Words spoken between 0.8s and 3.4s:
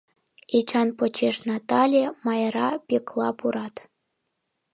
почеш Натале, Майра, Пӧкла